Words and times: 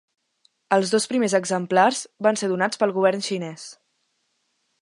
Els 0.77 0.93
dos 0.93 1.05
primers 1.11 1.35
exemplars 1.41 2.01
van 2.29 2.41
ser 2.43 2.51
donats 2.55 2.83
pel 2.85 2.97
govern 2.99 3.25
xinès. 3.31 3.71